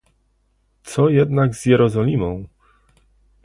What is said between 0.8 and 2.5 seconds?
Co jednak z Jerozolimą?